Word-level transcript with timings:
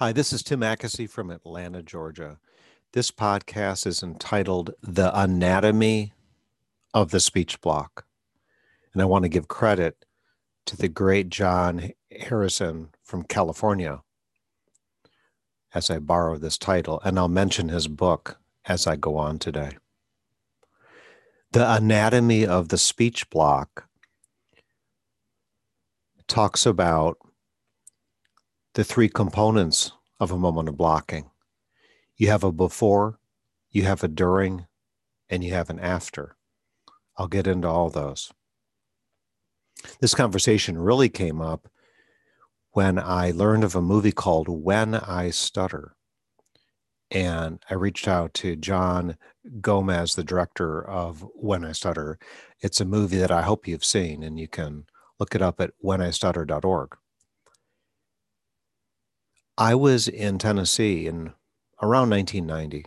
Hi, 0.00 0.12
this 0.12 0.32
is 0.32 0.44
Tim 0.44 0.60
Mackesy 0.60 1.10
from 1.10 1.28
Atlanta, 1.28 1.82
Georgia. 1.82 2.38
This 2.92 3.10
podcast 3.10 3.84
is 3.84 4.00
entitled 4.00 4.70
The 4.80 5.10
Anatomy 5.12 6.12
of 6.94 7.10
the 7.10 7.18
Speech 7.18 7.60
Block. 7.60 8.06
And 8.92 9.02
I 9.02 9.06
want 9.06 9.24
to 9.24 9.28
give 9.28 9.48
credit 9.48 10.04
to 10.66 10.76
the 10.76 10.86
great 10.86 11.30
John 11.30 11.90
Harrison 12.16 12.90
from 13.02 13.24
California 13.24 14.02
as 15.74 15.90
I 15.90 15.98
borrow 15.98 16.38
this 16.38 16.58
title, 16.58 17.00
and 17.04 17.18
I'll 17.18 17.26
mention 17.26 17.68
his 17.68 17.88
book 17.88 18.38
as 18.66 18.86
I 18.86 18.94
go 18.94 19.16
on 19.16 19.40
today. 19.40 19.78
The 21.50 21.68
Anatomy 21.68 22.46
of 22.46 22.68
the 22.68 22.78
Speech 22.78 23.28
Block 23.30 23.88
talks 26.28 26.64
about 26.64 27.18
the 28.74 28.84
three 28.84 29.08
components 29.08 29.92
of 30.20 30.30
a 30.30 30.38
moment 30.38 30.68
of 30.68 30.76
blocking. 30.76 31.30
You 32.16 32.28
have 32.28 32.44
a 32.44 32.52
before, 32.52 33.18
you 33.70 33.84
have 33.84 34.02
a 34.02 34.08
during, 34.08 34.66
and 35.28 35.44
you 35.44 35.52
have 35.52 35.70
an 35.70 35.78
after. 35.78 36.36
I'll 37.16 37.28
get 37.28 37.46
into 37.46 37.68
all 37.68 37.90
those. 37.90 38.32
This 40.00 40.14
conversation 40.14 40.78
really 40.78 41.08
came 41.08 41.40
up 41.40 41.68
when 42.72 42.98
I 42.98 43.30
learned 43.30 43.64
of 43.64 43.74
a 43.74 43.82
movie 43.82 44.12
called 44.12 44.48
When 44.48 44.94
I 44.94 45.30
Stutter. 45.30 45.96
And 47.10 47.64
I 47.70 47.74
reached 47.74 48.06
out 48.06 48.34
to 48.34 48.54
John 48.54 49.16
Gomez, 49.60 50.14
the 50.14 50.24
director 50.24 50.86
of 50.86 51.24
When 51.34 51.64
I 51.64 51.72
Stutter. 51.72 52.18
It's 52.60 52.80
a 52.80 52.84
movie 52.84 53.16
that 53.18 53.30
I 53.30 53.42
hope 53.42 53.66
you've 53.66 53.84
seen, 53.84 54.22
and 54.22 54.38
you 54.38 54.46
can 54.46 54.84
look 55.18 55.34
it 55.34 55.42
up 55.42 55.60
at 55.60 55.72
whenistutter.org. 55.82 56.96
I 59.58 59.74
was 59.74 60.06
in 60.06 60.38
Tennessee 60.38 61.08
in 61.08 61.32
around 61.82 62.10
1990, 62.10 62.86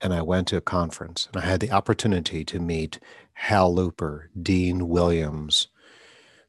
and 0.00 0.14
I 0.14 0.22
went 0.22 0.48
to 0.48 0.56
a 0.56 0.62
conference, 0.62 1.28
and 1.30 1.42
I 1.42 1.46
had 1.46 1.60
the 1.60 1.70
opportunity 1.70 2.42
to 2.46 2.58
meet 2.58 2.98
Hal 3.34 3.74
Luper, 3.74 4.28
Dean 4.42 4.88
Williams, 4.88 5.68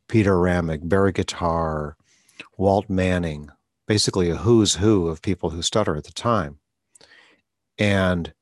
Peter 0.08 0.36
Ramig, 0.36 0.88
Barry 0.88 1.12
Guitar, 1.12 1.98
Walt 2.56 2.90
Manning, 2.90 3.50
basically 3.88 4.30
a 4.30 4.38
who's 4.38 4.76
who 4.76 5.10
of 5.10 5.22
people 5.22 5.50
who 5.50 5.62
stutter 5.62 5.98
at 5.98 6.06
the 6.06 6.14
time. 6.14 6.60
And 7.78 8.34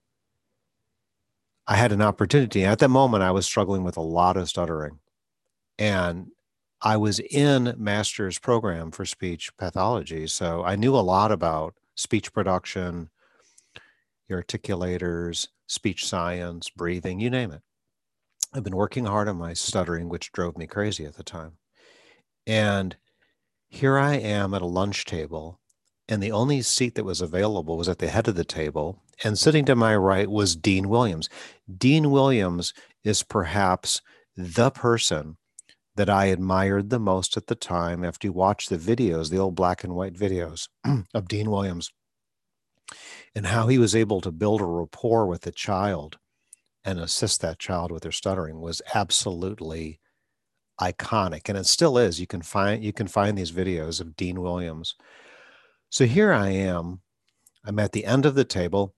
I 1.66 1.76
had 1.76 1.92
an 1.92 2.03
opportunity. 2.03 2.64
At 2.64 2.78
that 2.80 2.90
moment, 2.90 3.23
I 3.23 3.31
was 3.31 3.48
struggling 3.48 3.84
with 3.84 3.98
a 3.98 4.02
lot 4.02 4.38
of 4.38 4.48
stuttering. 4.48 5.00
And 5.80 6.28
I 6.86 6.97
was 6.97 7.17
in 7.19 7.73
master's 7.80 8.38
program 8.38 8.91
for 8.91 9.08
speech 9.08 9.50
pathology, 9.58 10.28
so 10.28 10.64
I 10.64 10.75
knew 10.75 10.95
a 10.95 10.97
lot 11.00 11.31
about 11.31 11.73
speech 11.95 12.31
production, 12.31 13.09
your 14.30 14.44
articulators, 14.44 15.47
speech 15.66 16.06
science, 16.06 16.69
breathing, 16.69 17.19
you 17.19 17.31
name 17.31 17.52
it. 17.52 17.63
I've 18.53 18.63
been 18.63 18.75
working 18.75 19.06
hard 19.06 19.28
on 19.28 19.38
my 19.38 19.53
stuttering, 19.53 20.09
which 20.09 20.31
drove 20.31 20.59
me 20.59 20.67
crazy 20.67 21.06
at 21.06 21.16
the 21.16 21.23
time. 21.23 21.53
And 22.45 22.95
here 23.67 23.97
I 23.97 24.17
am 24.17 24.53
at 24.53 24.61
a 24.61 24.67
lunch 24.67 25.06
table, 25.06 25.59
and 26.08 26.22
the 26.22 26.31
only 26.31 26.61
seat 26.61 26.94
that 26.94 27.03
was 27.03 27.19
available 27.19 27.78
was 27.78 27.89
at 27.89 27.97
the 27.97 28.09
head 28.09 28.28
of 28.28 28.36
the 28.36 28.45
table. 28.45 29.02
And 29.23 29.39
sitting 29.39 29.66
to 29.66 29.75
my 29.75 29.95
right 29.95 30.30
was 30.30 30.56
Dean 30.56 30.88
Williams. 30.88 31.30
Dean 31.80 32.11
Williams 32.11 32.75
is 33.03 33.23
perhaps 33.23 34.03
the 34.38 34.69
person 34.69 35.38
that 35.96 36.10
I 36.10 36.26
admired 36.26 36.90
the 36.90 37.00
most 37.00 37.38
at 37.38 37.48
the 37.48 37.56
time 37.56 38.04
after 38.04 38.28
you 38.28 38.34
watch 38.34 38.68
the 38.68 38.78
videos, 38.78 39.30
the 39.30 39.38
old 39.38 39.56
black 39.56 39.84
and 39.84 39.96
white 39.96 40.14
videos 40.14 40.68
of 41.14 41.28
Dean 41.28 41.50
Williams, 41.50 41.92
and 43.34 43.46
how 43.46 43.68
he 43.68 43.78
was 43.78 43.96
able 43.96 44.22
to 44.22 44.32
build 44.32 44.62
a 44.62 44.66
rapport 44.66 45.26
with 45.26 45.48
a 45.48 45.52
child 45.52 46.18
and 46.84 47.00
assist 47.00 47.42
that 47.42 47.60
child 47.60 47.92
with 47.92 48.04
their 48.04 48.12
stuttering 48.12 48.62
was 48.62 48.81
absolutely 48.94 50.00
iconic 50.80 51.47
and 51.50 51.58
it 51.58 51.66
still 51.66 51.98
is. 51.98 52.19
You 52.19 52.28
can 52.28 52.42
find 52.42 52.84
you 52.84 52.94
can 52.94 53.08
find 53.08 53.38
these 53.38 53.52
videos 53.52 54.00
of 54.00 54.16
Dean 54.16 54.42
Williams. 54.42 54.96
So 55.90 56.06
here 56.06 56.34
I 56.34 56.50
am 56.50 57.02
I'm 57.66 57.80
at 57.80 57.94
the 57.94 58.06
end 58.06 58.25
of 58.25 58.36
the 58.36 58.44
table 58.44 58.94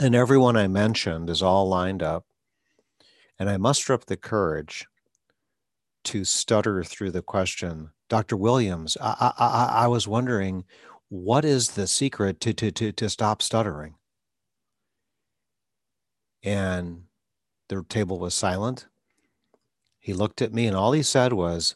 and 0.00 0.14
everyone 0.14 0.56
I 0.56 0.68
mentioned 0.68 1.28
is 1.28 1.42
all 1.42 1.68
lined 1.68 2.02
up 2.02 2.24
and 3.38 3.50
I 3.50 3.56
muster 3.56 3.92
up 3.92 4.06
the 4.06 4.16
courage 4.16 4.86
to 6.08 6.24
stutter 6.24 6.82
through 6.82 7.10
the 7.10 7.22
question. 7.22 7.90
Dr. 8.08 8.36
Williams, 8.36 8.96
I, 9.00 9.32
I, 9.38 9.84
I 9.84 9.86
was 9.88 10.08
wondering, 10.08 10.64
what 11.10 11.44
is 11.44 11.70
the 11.70 11.86
secret 11.86 12.40
to, 12.40 12.54
to, 12.54 12.70
to, 12.70 12.92
to 12.92 13.10
stop 13.10 13.42
stuttering? 13.42 13.94
And 16.42 17.02
the 17.68 17.84
table 17.86 18.18
was 18.18 18.34
silent. 18.34 18.86
He 19.98 20.14
looked 20.14 20.40
at 20.40 20.54
me, 20.54 20.66
and 20.66 20.74
all 20.74 20.92
he 20.92 21.02
said 21.02 21.34
was, 21.34 21.74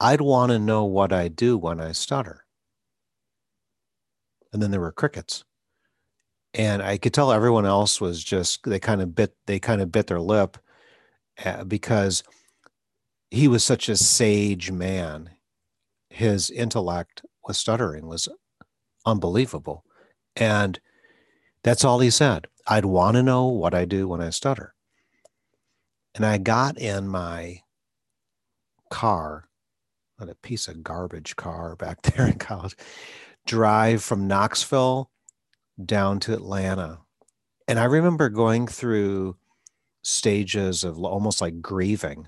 I'd 0.00 0.20
want 0.20 0.50
to 0.50 0.58
know 0.58 0.84
what 0.84 1.12
I 1.12 1.28
do 1.28 1.56
when 1.56 1.80
I 1.80 1.92
stutter. 1.92 2.44
And 4.52 4.60
then 4.60 4.72
there 4.72 4.80
were 4.80 4.90
crickets. 4.90 5.44
And 6.54 6.82
I 6.82 6.98
could 6.98 7.14
tell 7.14 7.30
everyone 7.30 7.66
else 7.66 8.00
was 8.00 8.24
just, 8.24 8.64
they 8.64 8.80
kind 8.80 9.00
of 9.00 9.14
bit, 9.14 9.36
they 9.46 9.60
kind 9.60 9.80
of 9.80 9.92
bit 9.92 10.08
their 10.08 10.20
lip 10.20 10.58
uh, 11.44 11.62
because 11.62 12.24
he 13.30 13.46
was 13.48 13.62
such 13.62 13.88
a 13.88 13.96
sage 13.96 14.70
man. 14.70 15.30
His 16.08 16.50
intellect 16.50 17.24
was 17.46 17.58
stuttering 17.58 18.06
was 18.06 18.28
unbelievable. 19.06 19.84
And 20.36 20.80
that's 21.62 21.84
all 21.84 22.00
he 22.00 22.10
said. 22.10 22.46
I'd 22.66 22.84
want 22.84 23.16
to 23.16 23.22
know 23.22 23.46
what 23.46 23.74
I 23.74 23.84
do 23.84 24.08
when 24.08 24.20
I 24.20 24.30
stutter. 24.30 24.74
And 26.14 26.26
I 26.26 26.38
got 26.38 26.78
in 26.78 27.08
my 27.08 27.62
car, 28.90 29.48
not 30.18 30.28
a 30.28 30.34
piece 30.34 30.68
of 30.68 30.82
garbage 30.82 31.36
car 31.36 31.76
back 31.76 32.02
there 32.02 32.26
in 32.26 32.38
college, 32.38 32.76
drive 33.46 34.02
from 34.02 34.26
Knoxville 34.26 35.10
down 35.82 36.20
to 36.20 36.34
Atlanta. 36.34 36.98
And 37.68 37.78
I 37.78 37.84
remember 37.84 38.28
going 38.28 38.66
through 38.66 39.36
stages 40.02 40.82
of 40.82 40.98
almost 40.98 41.40
like 41.40 41.62
grieving 41.62 42.26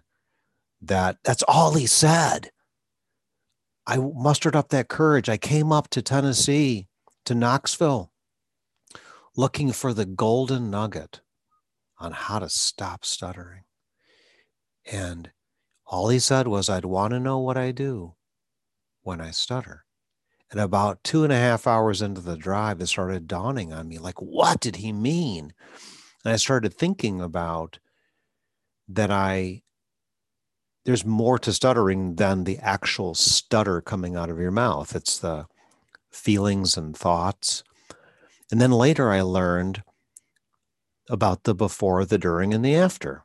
that 0.83 1.19
that's 1.25 1.45
all 1.45 1.75
he 1.75 1.87
said. 1.87 2.51
I 3.87 3.97
mustered 3.97 4.57
up 4.57 4.69
that 4.69 4.89
courage. 4.89 5.29
I 5.29 5.37
came 5.37 5.73
up 5.73 5.89
to 5.91 6.03
Tennessee, 6.03 6.89
to 7.25 7.35
Knoxville, 7.35 8.13
looking 9.37 9.73
for 9.73 9.93
the 9.93 10.07
golden 10.07 10.71
nugget 10.71 11.21
on 11.99 12.13
how 12.13 12.39
to 12.39 12.49
stop 12.49 13.05
stuttering. 13.05 13.63
And 14.91 15.31
all 15.87 16.09
he 16.09 16.19
said 16.19 16.49
was, 16.49 16.69
I'd 16.69 16.85
want 16.85 17.13
to 17.13 17.21
know 17.21 17.39
what 17.39 17.57
I 17.57 17.71
do 17.71 18.15
when 19.03 19.21
I 19.21 19.31
stutter. 19.31 19.85
And 20.51 20.61
about 20.61 21.03
two 21.03 21.25
and 21.25 21.33
a 21.33 21.39
half 21.39 21.67
hours 21.67 22.03
into 22.03 22.21
the 22.21 22.37
drive, 22.37 22.81
it 22.81 22.87
started 22.87 23.27
dawning 23.27 23.73
on 23.73 23.89
me 23.89 23.99
like, 23.99 24.21
what 24.21 24.61
did 24.61 24.77
he 24.77 24.93
mean? 24.93 25.55
And 26.25 26.33
I 26.33 26.37
started 26.37 26.75
thinking 26.75 27.21
about 27.21 27.79
that 28.89 29.11
I 29.11 29.62
there's 30.85 31.05
more 31.05 31.39
to 31.39 31.53
stuttering 31.53 32.17
than 32.17 32.45
the 32.45 32.59
actual 32.59 33.15
stutter 33.15 33.81
coming 33.81 34.17
out 34.17 34.31
of 34.31 34.39
your 34.39 34.51
mouth. 34.51 34.95
It's 34.97 35.19
the 35.19 35.47
feelings 36.11 36.77
and 36.77 36.97
thoughts. 36.97 37.63
And 38.51 38.61
then 38.61 38.73
later 38.73 39.11
I 39.11 39.23
learned 39.23 39.83
about 41.09 41.45
the 41.45 41.55
before, 41.55 42.05
the 42.05 42.19
during, 42.19 42.53
and 42.53 42.65
the 42.65 42.75
after. 42.75 43.25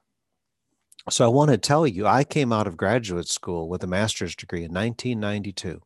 So 1.10 1.26
I 1.26 1.30
want 1.30 1.52
to 1.52 1.58
tell 1.58 1.88
you, 1.88 2.06
I 2.06 2.24
came 2.24 2.52
out 2.52 2.68
of 2.68 2.78
graduate 2.78 3.30
school 3.30 3.70
with 3.70 3.84
a 3.84 3.88
master's 3.88 4.36
degree 4.36 4.64
in 4.64 4.74
1992. 4.74 5.82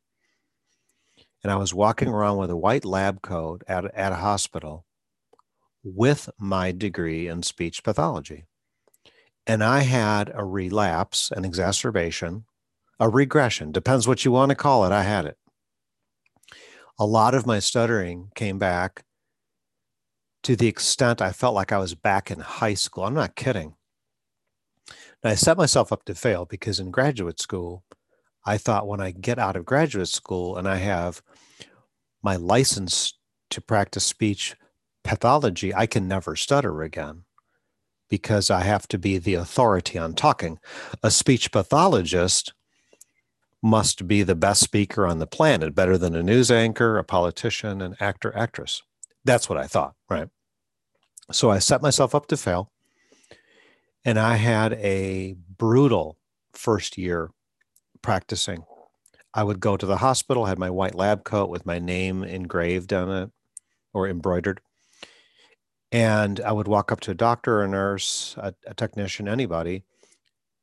And 1.44 1.52
I 1.52 1.56
was 1.56 1.74
walking 1.74 2.08
around 2.08 2.38
with 2.38 2.50
a 2.50 2.58
white 2.58 2.86
lab 2.86 3.22
coat 3.22 3.64
at, 3.68 3.86
at 3.96 4.12
a 4.12 4.18
hospital 4.18 4.86
with 5.84 6.30
my 6.40 6.72
degree 6.72 7.28
in 7.28 7.44
speech 7.44 7.84
pathology 7.84 8.46
and 9.48 9.64
I 9.64 9.82
had 9.82 10.32
a 10.34 10.44
relapse, 10.44 11.32
an 11.32 11.46
exacerbation, 11.46 12.46
a 13.00 13.10
regression, 13.10 13.72
depends 13.72 14.08
what 14.08 14.24
you 14.24 14.32
want 14.32 14.50
to 14.50 14.56
call 14.56 14.86
it. 14.86 14.92
I 14.92 15.04
had 15.04 15.26
it. 15.26 15.38
A 17.00 17.06
lot 17.06 17.34
of 17.34 17.48
my 17.48 17.60
stuttering 17.60 18.30
came 18.36 18.60
back 18.60 19.04
to 20.44 20.56
the 20.56 20.68
extent 20.68 21.22
I 21.22 21.32
felt 21.32 21.56
like 21.56 21.72
I 21.72 21.80
was 21.80 21.96
back 21.96 22.30
in 22.30 22.40
high 22.40 22.74
school. 22.76 23.04
I'm 23.04 23.14
not 23.14 23.36
kidding. 23.36 23.76
I 25.24 25.36
set 25.36 25.58
myself 25.58 25.92
up 25.92 26.04
to 26.06 26.16
fail 26.16 26.46
because 26.46 26.80
in 26.80 26.90
graduate 26.90 27.40
school, 27.40 27.84
I 28.46 28.58
thought 28.58 28.88
when 28.88 29.02
I 29.02 29.12
get 29.12 29.38
out 29.38 29.56
of 29.56 29.66
graduate 29.66 30.08
school 30.08 30.58
and 30.58 30.68
I 30.68 30.78
have 30.78 31.22
my 32.24 32.36
license 32.36 33.14
to 33.52 33.62
practice 33.62 34.04
speech 34.04 34.56
pathology, 35.04 35.74
I 35.74 35.86
can 35.86 36.08
never 36.08 36.36
stutter 36.36 36.82
again 36.82 37.24
because 38.12 38.52
I 38.52 38.62
have 38.64 38.90
to 38.90 39.00
be 39.00 39.18
the 39.18 39.36
authority 39.36 39.98
on 39.98 40.14
talking. 40.14 40.60
A 41.02 41.10
speech 41.10 41.50
pathologist 41.50 42.54
must 43.64 44.06
be 44.06 44.22
the 44.22 44.36
best 44.36 44.62
speaker 44.62 45.08
on 45.08 45.20
the 45.20 45.26
planet, 45.26 45.74
better 45.74 45.98
than 45.98 46.14
a 46.14 46.22
news 46.22 46.52
anchor, 46.52 46.98
a 46.98 47.06
politician, 47.06 47.82
an 47.82 47.96
actor, 48.02 48.36
actress. 48.36 48.82
That's 49.24 49.48
what 49.48 49.58
I 49.58 49.66
thought, 49.66 49.96
right? 50.10 50.28
So 51.32 51.50
I 51.50 51.60
set 51.60 51.82
myself 51.82 52.14
up 52.14 52.28
to 52.28 52.38
fail. 52.38 52.70
And 54.04 54.20
I 54.20 54.36
had 54.36 54.74
a 54.74 55.38
brutal 55.58 56.18
first 56.52 56.98
year 56.98 57.30
practicing. 58.02 58.66
I 59.34 59.44
would 59.44 59.62
go 59.62 59.78
to 59.78 59.86
the 59.86 59.98
hospital, 59.98 60.48
had 60.48 60.60
my 60.60 60.70
white 60.70 60.96
lab 60.96 61.24
coat 61.24 61.50
with 61.50 61.66
my 61.66 61.80
name 61.80 62.26
engraved 62.26 62.92
on 62.92 63.10
it 63.10 63.32
or 63.94 64.10
embroidered. 64.10 64.60
And 65.92 66.40
I 66.40 66.52
would 66.52 66.68
walk 66.68 66.92
up 66.92 67.02
to 67.02 67.12
a 67.12 67.16
doctor, 67.16 67.62
a 67.62 67.68
nurse, 67.68 68.36
a, 68.38 68.54
a 68.66 68.74
technician, 68.74 69.28
anybody, 69.28 69.84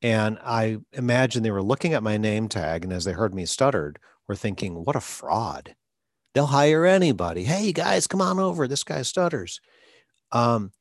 and 0.01 0.39
I 0.45 0.79
imagine 0.93 1.43
they 1.43 1.51
were 1.51 1.63
looking 1.63 1.93
at 1.93 2.03
my 2.03 2.17
name 2.17 2.49
tag, 2.49 2.85
and 2.85 2.93
as 2.93 3.05
they 3.05 3.13
heard 3.13 3.35
me 3.35 3.47
stuttered, 3.47 3.99
were 4.29 4.37
thinking, 4.37 4.85
"What 4.85 4.97
a 4.97 5.01
fraud! 5.01 5.75
They'll 6.35 6.47
hire 6.47 6.85
anybody. 6.87 7.45
Hey 7.45 7.73
guys, 7.73 8.07
come 8.07 8.23
on 8.23 8.39
over. 8.39 8.69
This 8.69 8.85
guy 8.85 9.03
stutters." 9.03 9.61
Um, 10.33 10.73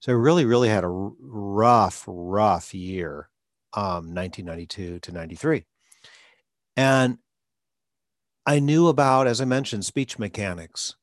so 0.00 0.12
I 0.12 0.16
really, 0.16 0.44
really 0.44 0.68
had 0.68 0.84
a 0.84 0.88
rough, 0.88 2.04
rough 2.06 2.74
year, 2.74 3.28
um, 3.74 4.14
1992 4.14 5.00
to 5.00 5.12
93, 5.12 5.64
and 6.76 7.18
I 8.46 8.60
knew 8.60 8.88
about, 8.88 9.26
as 9.26 9.40
I 9.40 9.46
mentioned, 9.46 9.84
speech 9.84 10.18
mechanics, 10.18 10.96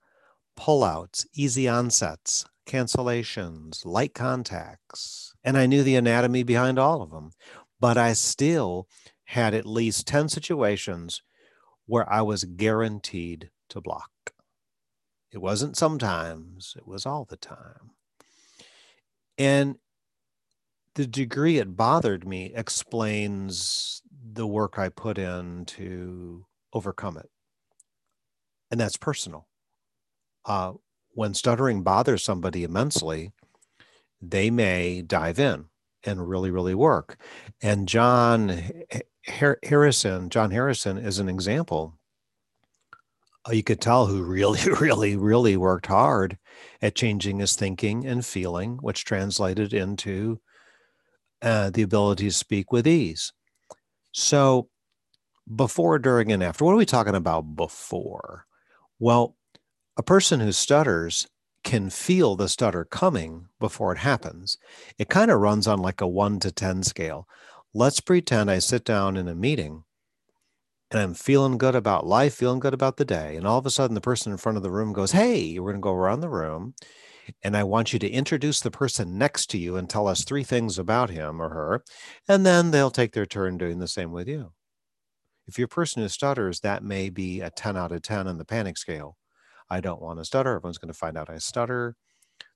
pullouts, 0.57 1.25
easy 1.33 1.67
onsets, 1.67 2.45
cancellations, 2.71 3.85
light 3.85 4.13
contacts, 4.13 5.33
and 5.43 5.57
I 5.57 5.65
knew 5.65 5.83
the 5.83 5.97
anatomy 5.97 6.43
behind 6.43 6.79
all 6.79 7.01
of 7.01 7.11
them. 7.11 7.31
But 7.79 7.97
I 7.97 8.13
still 8.13 8.87
had 9.25 9.53
at 9.53 9.65
least 9.65 10.07
10 10.07 10.29
situations 10.29 11.21
where 11.85 12.11
I 12.11 12.21
was 12.21 12.43
guaranteed 12.43 13.49
to 13.69 13.81
block. 13.81 14.11
It 15.31 15.39
wasn't 15.39 15.77
sometimes, 15.77 16.75
it 16.77 16.87
was 16.87 17.05
all 17.05 17.25
the 17.25 17.37
time. 17.37 17.91
And 19.37 19.75
the 20.95 21.07
degree 21.07 21.57
it 21.57 21.75
bothered 21.75 22.27
me 22.27 22.51
explains 22.53 24.01
the 24.33 24.47
work 24.47 24.77
I 24.77 24.89
put 24.89 25.17
in 25.17 25.65
to 25.65 26.45
overcome 26.73 27.17
it. 27.17 27.29
And 28.69 28.79
that's 28.79 28.97
personal. 28.97 29.47
Uh, 30.45 30.73
when 31.13 31.33
stuttering 31.33 31.83
bothers 31.83 32.23
somebody 32.23 32.63
immensely, 32.63 33.31
they 34.21 34.49
may 34.49 35.01
dive 35.01 35.39
in 35.39 35.65
and 36.03 36.27
really, 36.27 36.51
really 36.51 36.75
work. 36.75 37.17
And 37.61 37.87
John 37.87 38.71
Harrison, 39.25 40.29
John 40.29 40.51
Harrison 40.51 40.97
is 40.97 41.19
an 41.19 41.29
example. 41.29 41.97
Uh, 43.47 43.53
you 43.53 43.63
could 43.63 43.81
tell 43.81 44.07
who 44.07 44.23
really, 44.23 44.61
really, 44.79 45.15
really 45.15 45.57
worked 45.57 45.87
hard 45.87 46.37
at 46.81 46.95
changing 46.95 47.39
his 47.39 47.55
thinking 47.55 48.05
and 48.05 48.25
feeling, 48.25 48.77
which 48.81 49.05
translated 49.05 49.73
into 49.73 50.39
uh, 51.41 51.69
the 51.71 51.81
ability 51.81 52.25
to 52.25 52.31
speak 52.31 52.71
with 52.71 52.87
ease. 52.87 53.33
So, 54.11 54.69
before, 55.53 55.97
during, 55.99 56.31
and 56.31 56.43
after, 56.43 56.63
what 56.63 56.73
are 56.73 56.77
we 56.77 56.85
talking 56.85 57.15
about 57.15 57.55
before? 57.55 58.45
Well, 58.99 59.35
a 59.97 60.03
person 60.03 60.39
who 60.39 60.51
stutters 60.51 61.27
can 61.63 61.89
feel 61.89 62.35
the 62.35 62.49
stutter 62.49 62.85
coming 62.85 63.47
before 63.59 63.91
it 63.91 63.99
happens. 63.99 64.57
It 64.97 65.09
kind 65.09 65.29
of 65.29 65.39
runs 65.39 65.67
on 65.67 65.79
like 65.79 66.01
a 66.01 66.07
one 66.07 66.39
to 66.39 66.51
10 66.51 66.83
scale. 66.83 67.27
Let's 67.73 67.99
pretend 67.99 68.49
I 68.49 68.59
sit 68.59 68.83
down 68.83 69.15
in 69.15 69.27
a 69.27 69.35
meeting 69.35 69.83
and 70.89 70.99
I'm 70.99 71.13
feeling 71.13 71.57
good 71.57 71.75
about 71.75 72.05
life, 72.05 72.35
feeling 72.35 72.59
good 72.59 72.73
about 72.73 72.97
the 72.97 73.05
day. 73.05 73.35
And 73.37 73.47
all 73.47 73.57
of 73.57 73.65
a 73.65 73.69
sudden, 73.69 73.95
the 73.95 74.01
person 74.01 74.31
in 74.31 74.37
front 74.37 74.57
of 74.57 74.63
the 74.63 74.71
room 74.71 74.91
goes, 74.91 75.11
Hey, 75.11 75.57
we're 75.57 75.71
going 75.71 75.81
to 75.81 75.83
go 75.83 75.93
around 75.93 76.19
the 76.19 76.29
room. 76.29 76.73
And 77.43 77.55
I 77.55 77.63
want 77.63 77.93
you 77.93 77.99
to 77.99 78.09
introduce 78.09 78.59
the 78.59 78.71
person 78.71 79.17
next 79.17 79.49
to 79.51 79.57
you 79.57 79.77
and 79.77 79.89
tell 79.89 80.07
us 80.07 80.25
three 80.25 80.43
things 80.43 80.77
about 80.77 81.09
him 81.09 81.41
or 81.41 81.49
her. 81.49 81.83
And 82.27 82.45
then 82.45 82.71
they'll 82.71 82.91
take 82.91 83.13
their 83.13 83.25
turn 83.25 83.57
doing 83.57 83.79
the 83.79 83.87
same 83.87 84.11
with 84.11 84.27
you. 84.27 84.51
If 85.47 85.57
you're 85.57 85.65
a 85.65 85.69
person 85.69 86.01
who 86.01 86.09
stutters, 86.09 86.59
that 86.61 86.83
may 86.83 87.09
be 87.09 87.39
a 87.39 87.49
10 87.49 87.77
out 87.77 87.91
of 87.91 88.01
10 88.01 88.27
on 88.27 88.37
the 88.37 88.45
panic 88.45 88.77
scale. 88.77 89.17
I 89.71 89.79
don't 89.79 90.01
want 90.01 90.19
to 90.19 90.25
stutter. 90.25 90.57
Everyone's 90.57 90.77
going 90.77 90.91
to 90.91 90.97
find 90.99 91.17
out 91.17 91.29
I 91.29 91.37
stutter. 91.37 91.95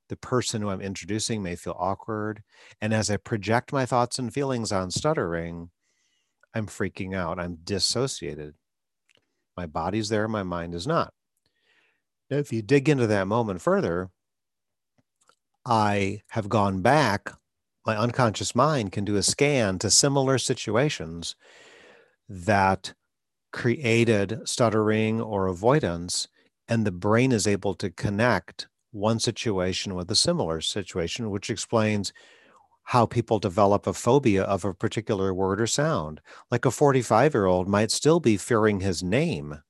The 0.09 0.17
person 0.17 0.62
who 0.62 0.69
I'm 0.69 0.81
introducing 0.81 1.41
may 1.41 1.56
feel 1.56 1.75
awkward. 1.79 2.44
And 2.81 2.94
as 2.94 3.09
I 3.09 3.15
project 3.15 3.71
my 3.71 3.85
thoughts 3.85 4.19
and 4.19 4.33
feelings 4.33 4.73
on 4.73 4.91
stuttering, 4.91 5.69
I'm 6.53 6.67
freaking 6.67 7.15
out. 7.15 7.39
I'm 7.39 7.59
dissociated. 7.63 8.56
My 9.56 9.65
body's 9.65 10.09
there, 10.09 10.27
my 10.27 10.44
mind 10.44 10.75
is 10.75 10.85
not. 10.85 11.13
Now, 12.29 12.38
if 12.38 12.51
you 12.51 12.62
dig 12.62 12.89
into 12.89 13.07
that 13.07 13.27
moment 13.27 13.61
further, 13.61 14.09
I 15.65 16.21
have 16.31 16.50
gone 16.50 16.81
back. 16.81 17.31
My 17.85 17.97
unconscious 17.97 18.56
mind 18.56 18.91
can 18.91 19.06
do 19.06 19.15
a 19.15 19.23
scan 19.23 19.79
to 19.79 19.89
similar 19.89 20.38
situations 20.38 21.38
that 22.27 22.94
created 23.53 24.41
stuttering 24.44 25.21
or 25.21 25.47
avoidance 25.47 26.27
and 26.67 26.85
the 26.85 26.91
brain 26.91 27.31
is 27.31 27.47
able 27.47 27.73
to 27.75 27.89
connect 27.89 28.67
one 28.91 29.19
situation 29.19 29.94
with 29.94 30.09
a 30.09 30.15
similar 30.15 30.62
situation, 30.62 31.29
which 31.29 31.50
explains 31.50 32.13
how 32.83 33.06
people 33.06 33.39
develop 33.39 33.88
a 33.88 33.94
phobia 33.94 34.44
of 34.44 34.63
a 34.63 34.73
particular 34.73 35.33
word 35.33 35.59
or 35.59 35.67
sound. 35.67 36.21
Like 36.51 36.65
a 36.65 36.71
45 36.71 37.33
year 37.33 37.45
old 37.45 37.67
might 37.67 37.91
still 37.91 38.19
be 38.19 38.38
fearing 38.38 38.79
his 38.79 39.03
name 39.03 39.62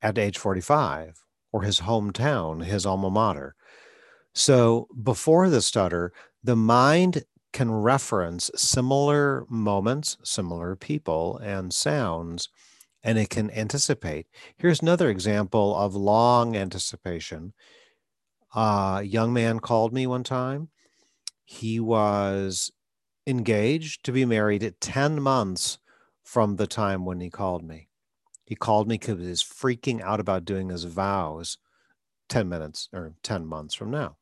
at 0.00 0.16
age 0.16 0.38
45 0.38 1.24
or 1.52 1.62
his 1.62 1.80
hometown, 1.80 2.64
his 2.64 2.86
alma 2.86 3.10
mater. 3.10 3.54
So 4.32 4.88
before 5.02 5.50
the 5.50 5.60
stutter, 5.60 6.12
the 6.42 6.56
mind 6.56 7.24
can 7.52 7.70
reference 7.70 8.50
similar 8.54 9.44
moments, 9.50 10.16
similar 10.22 10.76
people, 10.76 11.38
and 11.38 11.74
sounds 11.74 12.48
and 13.02 13.18
it 13.18 13.30
can 13.30 13.50
anticipate. 13.50 14.26
Here's 14.56 14.82
another 14.82 15.08
example 15.08 15.76
of 15.76 15.94
long 15.94 16.56
anticipation. 16.56 17.54
Uh, 18.54 18.98
a 19.00 19.02
young 19.02 19.32
man 19.32 19.60
called 19.60 19.92
me 19.92 20.06
one 20.06 20.24
time. 20.24 20.68
He 21.44 21.80
was 21.80 22.70
engaged 23.26 24.04
to 24.04 24.12
be 24.12 24.24
married 24.24 24.62
at 24.62 24.80
10 24.80 25.20
months 25.22 25.78
from 26.22 26.56
the 26.56 26.66
time 26.66 27.04
when 27.04 27.20
he 27.20 27.30
called 27.30 27.64
me. 27.64 27.88
He 28.44 28.54
called 28.54 28.88
me 28.88 28.96
because 28.96 29.20
he 29.20 29.28
was 29.28 29.42
freaking 29.42 30.00
out 30.00 30.20
about 30.20 30.44
doing 30.44 30.68
his 30.68 30.84
vows 30.84 31.58
10 32.28 32.48
minutes 32.48 32.88
or 32.92 33.14
10 33.22 33.46
months 33.46 33.74
from 33.74 33.90
now. 33.90 34.16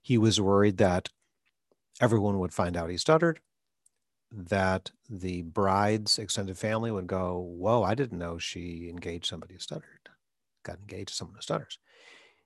He 0.00 0.16
was 0.16 0.40
worried 0.40 0.78
that 0.78 1.10
everyone 2.00 2.38
would 2.38 2.54
find 2.54 2.76
out 2.76 2.90
he 2.90 2.96
stuttered 2.96 3.40
that 4.30 4.90
the 5.08 5.42
bride's 5.42 6.18
extended 6.18 6.58
family 6.58 6.90
would 6.90 7.06
go, 7.06 7.38
Whoa, 7.38 7.82
I 7.82 7.94
didn't 7.94 8.18
know 8.18 8.38
she 8.38 8.88
engaged 8.90 9.26
somebody 9.26 9.54
who 9.54 9.60
stuttered, 9.60 10.08
got 10.64 10.78
engaged 10.78 11.08
to 11.08 11.14
someone 11.14 11.36
who 11.36 11.42
stutters. 11.42 11.78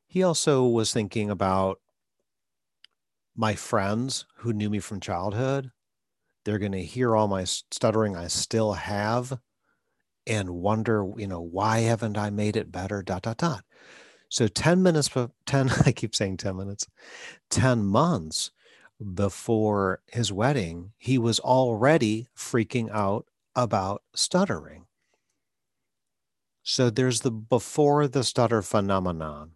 He 0.07 0.23
also 0.23 0.65
was 0.65 0.93
thinking 0.93 1.31
about 1.31 1.81
my 3.35 3.55
friends 3.55 4.27
who 4.37 4.53
knew 4.53 4.71
me 4.71 4.79
from 4.79 5.01
childhood. 5.01 5.71
They're 6.45 6.59
going 6.59 6.73
to 6.73 6.83
hear 6.83 7.17
all 7.17 7.29
my 7.29 7.45
stuttering 7.45 8.17
I 8.17 8.27
still 8.27 8.75
have 8.75 9.39
and 10.27 10.51
wonder, 10.51 11.11
you 11.17 11.27
know, 11.27 11.41
why 11.41 11.81
haven't 11.81 12.19
I 12.19 12.31
made 12.31 12.57
it 12.57 12.71
better? 12.71 13.03
Dot, 13.03 13.23
dot, 13.23 13.39
dot. 13.39 13.65
So 14.29 14.49
10 14.49 14.83
minutes, 14.83 15.11
10, 15.47 15.71
I 15.87 15.93
keep 15.93 16.15
saying 16.15 16.39
10 16.39 16.57
minutes, 16.57 16.87
10 17.51 17.85
months 17.85 18.51
before 19.03 20.01
his 20.07 20.33
wedding, 20.33 20.93
he 20.99 21.19
was 21.19 21.41
already 21.41 22.29
freaking 22.37 22.91
out 22.91 23.27
about 23.55 24.03
stuttering. 24.15 24.87
So 26.63 26.91
there's 26.91 27.21
the 27.21 27.31
before 27.31 28.07
the 28.07 28.25
stutter 28.25 28.63
phenomenon. 28.63 29.53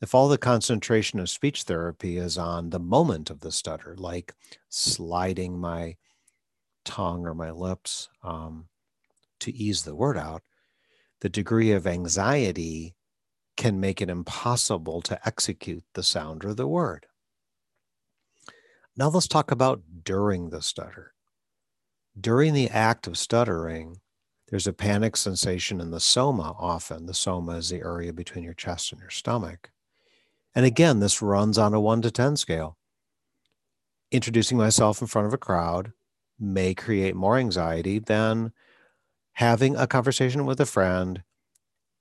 If 0.00 0.14
all 0.14 0.28
the 0.28 0.38
concentration 0.38 1.18
of 1.18 1.30
speech 1.30 1.62
therapy 1.62 2.18
is 2.18 2.38
on 2.38 2.70
the 2.70 2.78
moment 2.78 3.30
of 3.30 3.40
the 3.40 3.50
stutter, 3.50 3.96
like 3.98 4.34
sliding 4.68 5.58
my 5.58 5.96
tongue 6.84 7.26
or 7.26 7.34
my 7.34 7.50
lips 7.50 8.08
um, 8.22 8.68
to 9.40 9.52
ease 9.52 9.82
the 9.82 9.94
word 9.94 10.18
out, 10.18 10.42
the 11.20 11.28
degree 11.28 11.72
of 11.72 11.86
anxiety 11.86 12.94
can 13.56 13.80
make 13.80 14.02
it 14.02 14.10
impossible 14.10 15.00
to 15.00 15.26
execute 15.26 15.82
the 15.94 16.02
sound 16.02 16.44
or 16.44 16.54
the 16.54 16.68
word. 16.68 17.06
Now 18.96 19.08
let's 19.08 19.28
talk 19.28 19.50
about 19.50 19.82
during 20.04 20.48
the 20.48 20.62
stutter. 20.62 21.12
During 22.18 22.54
the 22.54 22.70
act 22.70 23.06
of 23.06 23.18
stuttering, 23.18 24.00
there's 24.48 24.66
a 24.66 24.72
panic 24.72 25.18
sensation 25.18 25.82
in 25.82 25.90
the 25.90 26.00
soma 26.00 26.54
often. 26.58 27.04
The 27.04 27.12
soma 27.12 27.56
is 27.56 27.68
the 27.68 27.80
area 27.80 28.12
between 28.14 28.42
your 28.42 28.54
chest 28.54 28.92
and 28.92 29.00
your 29.00 29.10
stomach. 29.10 29.70
And 30.54 30.64
again, 30.64 31.00
this 31.00 31.20
runs 31.20 31.58
on 31.58 31.74
a 31.74 31.80
one 31.80 32.00
to 32.02 32.10
10 32.10 32.36
scale. 32.36 32.78
Introducing 34.10 34.56
myself 34.56 35.02
in 35.02 35.08
front 35.08 35.26
of 35.26 35.34
a 35.34 35.38
crowd, 35.38 35.92
may 36.38 36.74
create 36.74 37.14
more 37.14 37.36
anxiety 37.36 37.98
than 37.98 38.52
having 39.34 39.76
a 39.76 39.86
conversation 39.86 40.46
with 40.46 40.60
a 40.60 40.66
friend 40.66 41.22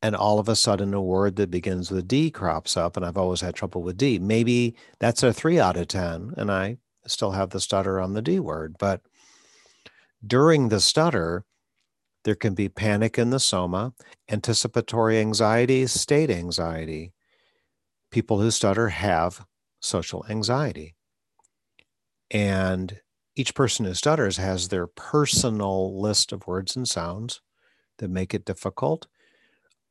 and 0.02 0.16
all 0.16 0.40
of 0.40 0.48
a 0.48 0.56
sudden 0.56 0.94
a 0.94 1.02
word 1.02 1.36
that 1.38 1.52
begins 1.52 1.90
with 1.90 2.08
D 2.08 2.30
crops 2.30 2.78
up. 2.78 2.96
And 2.96 3.06
I've 3.06 3.18
always 3.18 3.42
had 3.42 3.56
trouble 3.56 3.82
with 3.82 3.98
D. 3.98 4.20
Maybe 4.20 4.76
that's 5.00 5.24
a 5.24 5.34
three 5.34 5.60
out 5.60 5.78
of 5.78 5.88
10, 5.88 6.36
and 6.38 6.52
I 6.52 6.78
still 7.08 7.32
have 7.32 7.50
the 7.50 7.60
stutter 7.60 8.00
on 8.00 8.14
the 8.14 8.22
D 8.22 8.40
word. 8.40 8.76
But 8.80 9.02
during 10.26 10.70
the 10.70 10.80
stutter, 10.80 11.46
there 12.24 12.36
can 12.36 12.56
be 12.56 12.70
panic 12.70 13.20
in 13.20 13.30
the 13.30 13.40
soma, 13.40 13.94
anticipatory 14.30 15.20
anxiety, 15.20 15.86
state 15.88 16.32
anxiety. 16.32 17.14
People 18.12 18.40
who 18.40 18.50
stutter 18.50 18.90
have 18.90 19.46
social 19.80 20.26
anxiety. 20.30 20.96
And 22.32 23.00
each 23.36 23.54
person 23.54 23.86
who 23.86 23.94
stutters 23.94 24.38
has 24.38 24.68
their 24.68 24.88
personal 24.88 26.02
list 26.02 26.32
of 26.32 26.48
words 26.48 26.76
and 26.76 26.88
sounds 26.88 27.42
that 28.00 28.10
make 28.10 28.34
it 28.34 28.46
difficult. 28.46 29.08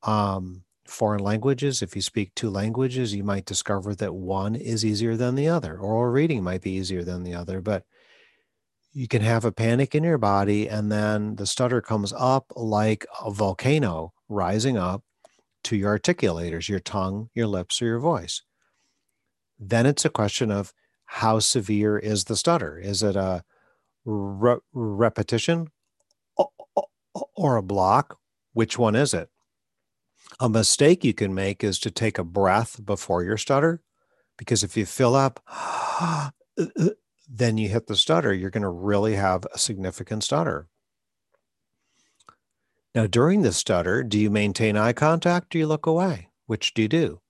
Um, 0.03 0.64
foreign 0.87 1.21
languages, 1.21 1.83
if 1.83 1.97
you 1.97 2.03
speak 2.03 2.35
two 2.35 2.51
languages, 2.51 3.15
you 3.15 3.25
might 3.25 3.45
discover 3.45 3.95
that 3.95 4.15
one 4.15 4.55
is 4.55 4.85
easier 4.85 5.17
than 5.17 5.35
the 5.35 5.49
other. 5.49 5.79
Oral 5.79 6.13
reading 6.13 6.43
might 6.43 6.63
be 6.63 6.73
easier 6.73 7.03
than 7.03 7.23
the 7.23 7.35
other, 7.35 7.61
but 7.61 7.85
you 8.93 9.09
can 9.09 9.23
have 9.23 9.45
a 9.45 9.53
panic 9.53 9.95
in 9.95 10.05
your 10.05 10.19
body 10.19 10.69
and 10.69 10.91
then 10.91 11.35
the 11.37 11.47
stutter 11.47 11.81
comes 11.81 12.13
up 12.17 12.53
like 12.55 13.05
a 13.25 13.31
volcano 13.31 14.13
rising 14.29 14.77
up 14.77 15.03
to 15.65 15.77
your 15.77 15.99
articulators, 15.99 16.69
your 16.69 16.79
tongue, 16.79 17.29
your 17.35 17.49
lips, 17.49 17.83
or 17.83 17.87
your 17.87 17.99
voice. 17.99 18.43
Then 19.59 19.87
it's 19.87 20.05
a 20.05 20.11
question 20.11 20.51
of 20.51 20.73
how 21.07 21.39
severe 21.39 21.99
is 21.99 22.25
the 22.25 22.37
stutter? 22.37 22.79
Is 22.79 23.03
it 23.03 23.17
a 23.17 23.45
re- 24.05 24.59
repetition 24.73 25.69
or 27.35 27.57
a 27.57 27.63
block? 27.63 28.19
Which 28.53 28.79
one 28.79 28.95
is 28.95 29.15
it? 29.15 29.29
A 30.41 30.49
mistake 30.49 31.05
you 31.05 31.15
can 31.15 31.35
make 31.35 31.63
is 31.63 31.79
to 31.81 31.91
take 31.91 32.19
a 32.19 32.25
breath 32.25 32.85
before 32.85 33.23
your 33.23 33.37
stutter, 33.37 33.83
because 34.37 34.63
if 34.63 34.77
you 34.77 34.85
fill 34.87 35.15
up 35.15 35.41
then 37.29 37.57
you 37.59 37.69
hit 37.69 37.87
the 37.87 37.97
stutter, 37.97 38.33
you're 38.33 38.51
going 38.51 38.63
to 38.63 38.69
really 38.69 39.15
have 39.15 39.47
a 39.53 39.59
significant 39.59 40.23
stutter. 40.23 40.69
Now, 42.95 43.07
during 43.07 43.43
the 43.43 43.53
stutter, 43.53 44.05
do 44.05 44.19
you 44.19 44.31
maintain 44.31 44.77
eye 44.77 44.93
contact 44.93 45.55
or 45.55 45.59
you 45.59 45.67
look 45.67 45.87
away? 45.87 46.29
Which 46.47 46.75
do 46.75 46.83
you 46.83 46.89
do? 46.89 47.21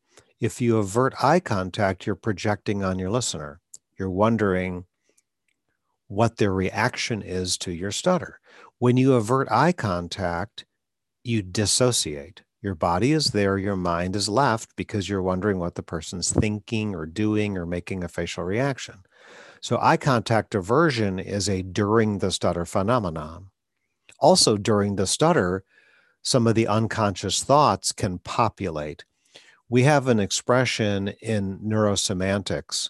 If 0.40 0.60
you 0.60 0.76
avert 0.76 1.14
eye 1.22 1.40
contact, 1.40 2.06
you're 2.06 2.16
projecting 2.16 2.82
on 2.84 2.98
your 2.98 3.10
listener. 3.10 3.60
You're 3.98 4.10
wondering 4.10 4.84
what 6.08 6.36
their 6.36 6.52
reaction 6.52 7.22
is 7.22 7.56
to 7.58 7.72
your 7.72 7.92
stutter. 7.92 8.40
When 8.78 8.96
you 8.96 9.14
avert 9.14 9.48
eye 9.50 9.72
contact, 9.72 10.66
you 11.22 11.40
dissociate. 11.40 12.42
Your 12.64 12.74
body 12.74 13.12
is 13.12 13.32
there, 13.32 13.58
your 13.58 13.76
mind 13.76 14.16
is 14.16 14.26
left 14.26 14.74
because 14.74 15.06
you're 15.06 15.20
wondering 15.20 15.58
what 15.58 15.74
the 15.74 15.82
person's 15.82 16.32
thinking 16.32 16.94
or 16.94 17.04
doing 17.04 17.58
or 17.58 17.66
making 17.66 18.02
a 18.02 18.08
facial 18.08 18.42
reaction. 18.42 19.00
So 19.60 19.78
eye 19.82 19.98
contact 19.98 20.54
aversion 20.54 21.18
is 21.18 21.46
a 21.46 21.60
during 21.60 22.20
the 22.20 22.32
stutter 22.32 22.64
phenomenon. 22.64 23.50
Also, 24.18 24.56
during 24.56 24.96
the 24.96 25.06
stutter, 25.06 25.62
some 26.22 26.46
of 26.46 26.54
the 26.54 26.66
unconscious 26.66 27.44
thoughts 27.44 27.92
can 27.92 28.18
populate. 28.18 29.04
We 29.68 29.82
have 29.82 30.08
an 30.08 30.18
expression 30.18 31.08
in 31.20 31.58
neurosemantics. 31.58 32.88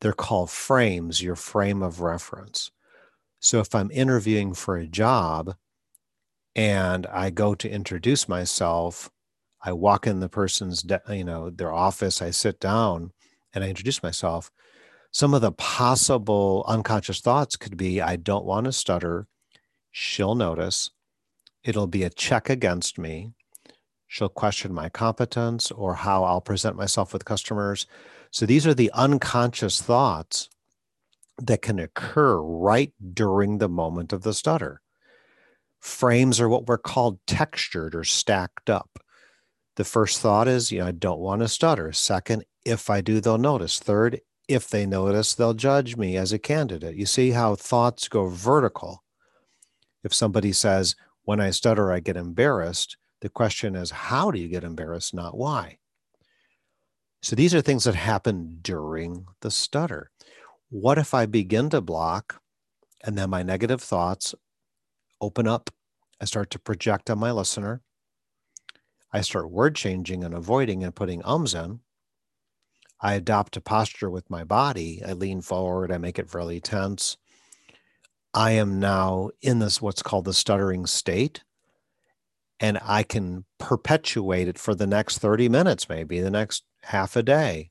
They're 0.00 0.14
called 0.14 0.48
frames, 0.48 1.22
your 1.22 1.36
frame 1.36 1.82
of 1.82 2.00
reference. 2.00 2.70
So 3.40 3.60
if 3.60 3.74
I'm 3.74 3.90
interviewing 3.90 4.54
for 4.54 4.78
a 4.78 4.86
job 4.86 5.54
and 6.54 7.06
I 7.06 7.30
go 7.30 7.54
to 7.54 7.70
introduce 7.70 8.28
myself, 8.28 9.10
I 9.62 9.72
walk 9.72 10.06
in 10.06 10.20
the 10.20 10.28
person's, 10.28 10.84
you 11.08 11.24
know, 11.24 11.50
their 11.50 11.72
office, 11.72 12.22
I 12.22 12.30
sit 12.30 12.60
down 12.60 13.12
and 13.52 13.64
I 13.64 13.68
introduce 13.68 14.02
myself 14.02 14.50
some 15.12 15.34
of 15.34 15.40
the 15.40 15.52
possible 15.52 16.64
unconscious 16.68 17.20
thoughts 17.20 17.56
could 17.56 17.76
be 17.76 18.00
I 18.00 18.16
don't 18.16 18.44
want 18.44 18.66
to 18.66 18.72
stutter. 18.72 19.26
She'll 19.90 20.36
notice. 20.36 20.90
It'll 21.64 21.88
be 21.88 22.04
a 22.04 22.10
check 22.10 22.48
against 22.48 22.98
me. 22.98 23.32
She'll 24.06 24.28
question 24.28 24.72
my 24.72 24.88
competence 24.88 25.70
or 25.70 25.94
how 25.94 26.24
I'll 26.24 26.40
present 26.40 26.76
myself 26.76 27.12
with 27.12 27.24
customers. 27.24 27.86
So 28.30 28.46
these 28.46 28.66
are 28.66 28.74
the 28.74 28.90
unconscious 28.92 29.82
thoughts 29.82 30.48
that 31.38 31.62
can 31.62 31.78
occur 31.78 32.40
right 32.40 32.92
during 33.12 33.58
the 33.58 33.68
moment 33.68 34.12
of 34.12 34.22
the 34.22 34.34
stutter. 34.34 34.80
Frames 35.80 36.40
are 36.40 36.48
what 36.48 36.66
we're 36.66 36.78
called 36.78 37.18
textured 37.26 37.94
or 37.94 38.04
stacked 38.04 38.68
up. 38.70 38.98
The 39.76 39.84
first 39.84 40.20
thought 40.20 40.46
is, 40.46 40.70
you 40.70 40.80
know, 40.80 40.86
I 40.86 40.92
don't 40.92 41.20
want 41.20 41.40
to 41.42 41.48
stutter. 41.48 41.92
Second, 41.92 42.44
if 42.64 42.90
I 42.90 43.00
do, 43.00 43.20
they'll 43.20 43.38
notice. 43.38 43.78
Third, 43.78 44.20
if 44.46 44.68
they 44.68 44.84
notice, 44.84 45.34
they'll 45.34 45.54
judge 45.54 45.96
me 45.96 46.16
as 46.16 46.32
a 46.32 46.38
candidate. 46.38 46.96
You 46.96 47.06
see 47.06 47.30
how 47.30 47.54
thoughts 47.54 48.08
go 48.08 48.28
vertical. 48.28 49.02
If 50.04 50.12
somebody 50.12 50.52
says, 50.52 50.96
when 51.22 51.40
I 51.40 51.50
stutter, 51.50 51.92
I 51.92 52.00
get 52.00 52.16
embarrassed, 52.16 52.96
the 53.20 53.28
question 53.28 53.76
is, 53.76 53.90
how 53.90 54.30
do 54.30 54.38
you 54.38 54.48
get 54.48 54.64
embarrassed, 54.64 55.14
not 55.14 55.36
why? 55.36 55.78
So 57.22 57.36
these 57.36 57.54
are 57.54 57.60
things 57.60 57.84
that 57.84 57.94
happen 57.94 58.58
during 58.62 59.26
the 59.40 59.50
stutter. 59.50 60.10
What 60.70 60.98
if 60.98 61.14
I 61.14 61.26
begin 61.26 61.70
to 61.70 61.80
block 61.80 62.40
and 63.04 63.16
then 63.16 63.30
my 63.30 63.42
negative 63.42 63.82
thoughts 63.82 64.34
open 65.20 65.46
up? 65.46 65.70
I 66.20 66.24
start 66.24 66.50
to 66.50 66.58
project 66.58 67.10
on 67.10 67.18
my 67.18 67.32
listener. 67.32 67.82
I 69.12 69.22
start 69.22 69.50
word 69.50 69.74
changing 69.74 70.22
and 70.22 70.34
avoiding 70.34 70.84
and 70.84 70.94
putting 70.94 71.24
ums 71.24 71.54
in. 71.54 71.80
I 73.00 73.14
adopt 73.14 73.56
a 73.56 73.60
posture 73.60 74.10
with 74.10 74.28
my 74.30 74.44
body. 74.44 75.02
I 75.04 75.14
lean 75.14 75.40
forward, 75.40 75.90
I 75.90 75.98
make 75.98 76.18
it 76.18 76.34
really 76.34 76.60
tense. 76.60 77.16
I 78.34 78.52
am 78.52 78.78
now 78.78 79.30
in 79.40 79.58
this 79.58 79.82
what's 79.82 80.02
called 80.02 80.26
the 80.26 80.34
stuttering 80.34 80.86
state. 80.86 81.42
And 82.60 82.78
I 82.82 83.02
can 83.02 83.46
perpetuate 83.58 84.46
it 84.46 84.58
for 84.58 84.74
the 84.74 84.86
next 84.86 85.18
30 85.18 85.48
minutes, 85.48 85.88
maybe 85.88 86.20
the 86.20 86.30
next 86.30 86.62
half 86.82 87.16
a 87.16 87.22
day. 87.22 87.70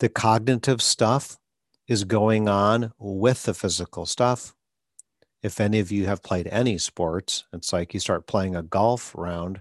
The 0.00 0.08
cognitive 0.08 0.82
stuff 0.82 1.38
is 1.86 2.02
going 2.02 2.48
on 2.48 2.92
with 2.98 3.44
the 3.44 3.54
physical 3.54 4.04
stuff. 4.04 4.52
If 5.42 5.60
any 5.60 5.80
of 5.80 5.90
you 5.90 6.06
have 6.06 6.22
played 6.22 6.46
any 6.48 6.78
sports, 6.78 7.44
it's 7.52 7.72
like 7.72 7.92
you 7.94 8.00
start 8.00 8.28
playing 8.28 8.54
a 8.54 8.62
golf 8.62 9.12
round 9.16 9.60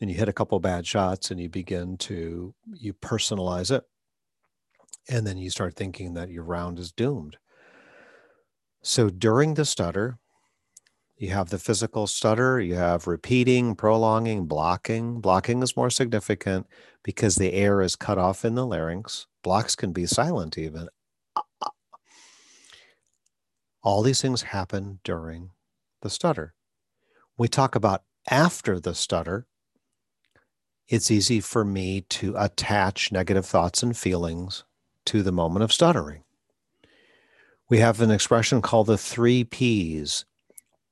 and 0.00 0.10
you 0.10 0.16
hit 0.16 0.28
a 0.28 0.34
couple 0.34 0.58
bad 0.60 0.86
shots 0.86 1.30
and 1.30 1.40
you 1.40 1.48
begin 1.48 1.96
to 1.98 2.54
you 2.74 2.92
personalize 2.92 3.70
it 3.70 3.84
and 5.08 5.26
then 5.26 5.38
you 5.38 5.50
start 5.50 5.74
thinking 5.74 6.14
that 6.14 6.30
your 6.30 6.44
round 6.44 6.78
is 6.78 6.92
doomed. 6.92 7.38
So 8.82 9.08
during 9.08 9.54
the 9.54 9.64
stutter 9.64 10.18
you 11.16 11.30
have 11.30 11.50
the 11.50 11.58
physical 11.58 12.06
stutter 12.06 12.60
you 12.60 12.74
have 12.74 13.06
repeating 13.06 13.74
prolonging 13.74 14.44
blocking. 14.44 15.20
Blocking 15.20 15.62
is 15.62 15.76
more 15.76 15.90
significant 15.90 16.66
because 17.02 17.36
the 17.36 17.54
air 17.54 17.80
is 17.80 17.96
cut 17.96 18.18
off 18.18 18.44
in 18.44 18.56
the 18.56 18.66
larynx. 18.66 19.26
Blocks 19.42 19.74
can 19.74 19.92
be 19.92 20.04
silent 20.04 20.58
even 20.58 20.88
all 23.82 24.02
these 24.02 24.20
things 24.20 24.42
happen 24.42 25.00
during 25.04 25.50
the 26.02 26.10
stutter 26.10 26.54
we 27.36 27.48
talk 27.48 27.74
about 27.74 28.02
after 28.30 28.78
the 28.78 28.94
stutter 28.94 29.46
it's 30.90 31.08
easy 31.08 31.38
for 31.40 31.64
me 31.64 32.00
to 32.00 32.34
attach 32.36 33.12
negative 33.12 33.46
thoughts 33.46 33.80
and 33.80 33.96
feelings 33.96 34.64
to 35.04 35.22
the 35.22 35.30
moment 35.30 35.62
of 35.62 35.72
stuttering. 35.72 36.24
We 37.68 37.78
have 37.78 38.00
an 38.00 38.10
expression 38.10 38.60
called 38.60 38.88
the 38.88 38.98
three 38.98 39.44
P's 39.44 40.24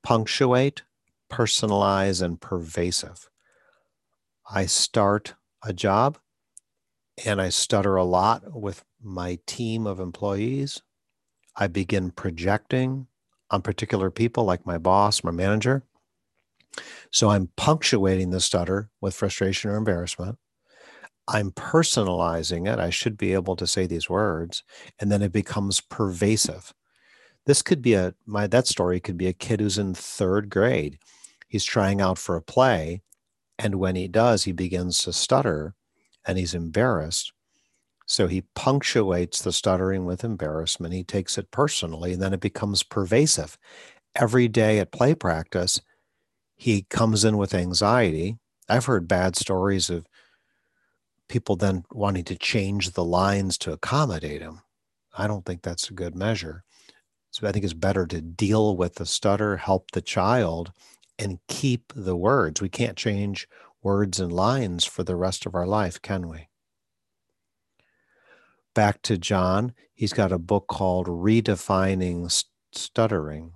punctuate, 0.01 0.83
personalize, 1.29 2.21
and 2.21 2.39
pervasive. 2.39 3.29
I 4.49 4.67
start 4.67 5.35
a 5.61 5.73
job 5.73 6.17
and 7.25 7.41
I 7.41 7.49
stutter 7.49 7.97
a 7.97 8.05
lot 8.05 8.57
with 8.57 8.85
my 9.03 9.39
team 9.45 9.85
of 9.85 9.99
employees. 9.99 10.81
I 11.59 11.67
begin 11.67 12.11
projecting 12.11 13.07
on 13.51 13.61
particular 13.61 14.09
people 14.09 14.45
like 14.45 14.65
my 14.65 14.77
boss, 14.77 15.23
my 15.25 15.31
manager. 15.31 15.83
So 17.11 17.29
I'm 17.29 17.49
punctuating 17.57 18.29
the 18.29 18.39
stutter 18.39 18.89
with 19.01 19.13
frustration 19.13 19.69
or 19.69 19.75
embarrassment. 19.75 20.37
I'm 21.27 21.51
personalizing 21.51 22.71
it. 22.71 22.79
I 22.79 22.89
should 22.89 23.17
be 23.17 23.33
able 23.33 23.57
to 23.57 23.67
say 23.67 23.85
these 23.85 24.09
words, 24.09 24.63
and 24.99 25.11
then 25.11 25.21
it 25.21 25.33
becomes 25.33 25.81
pervasive. 25.81 26.73
This 27.45 27.61
could 27.61 27.81
be 27.81 27.93
a 27.93 28.15
my 28.25 28.47
that 28.47 28.67
story 28.67 28.99
could 29.01 29.17
be 29.17 29.27
a 29.27 29.33
kid 29.33 29.59
who's 29.59 29.77
in 29.77 29.93
third 29.93 30.49
grade. 30.49 30.97
He's 31.49 31.65
trying 31.65 31.99
out 31.99 32.17
for 32.17 32.35
a 32.35 32.41
play, 32.41 33.01
and 33.57 33.75
when 33.75 33.95
he 33.95 34.07
does, 34.07 34.43
he 34.43 34.53
begins 34.53 35.03
to 35.03 35.13
stutter 35.13 35.75
and 36.25 36.37
he's 36.37 36.53
embarrassed. 36.53 37.33
So 38.09 38.27
he 38.27 38.41
punctuates 38.55 39.41
the 39.41 39.53
stuttering 39.53 40.05
with 40.05 40.25
embarrassment. 40.25 40.93
He 40.93 41.05
takes 41.05 41.37
it 41.37 41.51
personally, 41.51 42.13
and 42.13 42.21
then 42.21 42.33
it 42.33 42.41
becomes 42.41 42.83
pervasive. 42.83 43.57
Every 44.15 44.47
day 44.49 44.79
at 44.79 44.91
play 44.91 45.15
practice, 45.15 45.81
he 46.57 46.83
comes 46.83 47.25
in 47.25 47.37
with 47.37 47.53
anxiety. 47.55 48.37
I've 48.69 48.85
heard 48.85 49.07
bad 49.07 49.35
stories 49.37 49.89
of 49.89 50.07
people 51.29 51.55
then 51.55 51.85
wanting 51.91 52.25
to 52.25 52.35
change 52.35 52.91
the 52.91 53.05
lines 53.05 53.57
to 53.59 53.71
accommodate 53.71 54.41
him. 54.41 54.61
I 55.17 55.27
don't 55.27 55.45
think 55.45 55.61
that's 55.61 55.89
a 55.89 55.93
good 55.93 56.15
measure. 56.15 56.63
So 57.31 57.47
I 57.47 57.53
think 57.53 57.65
it's 57.65 57.73
better 57.73 58.07
to 58.07 58.21
deal 58.21 58.77
with 58.77 58.95
the 58.95 59.07
stutter, 59.07 59.57
help 59.57 59.91
the 59.91 60.01
child, 60.01 60.73
and 61.19 61.39
keep 61.49 61.93
the 61.95 62.17
words. 62.17 62.61
We 62.61 62.69
can't 62.69 62.97
change 62.97 63.47
words 63.83 64.19
and 64.19 64.33
lines 64.33 64.85
for 64.85 65.03
the 65.05 65.17
rest 65.17 65.47
of 65.47 65.55
our 65.55 65.67
life, 65.67 66.01
can 66.01 66.29
we? 66.29 66.48
Back 68.73 69.01
to 69.03 69.17
John. 69.17 69.73
He's 69.93 70.13
got 70.13 70.31
a 70.31 70.39
book 70.39 70.67
called 70.67 71.07
Redefining 71.07 72.43
Stuttering, 72.71 73.53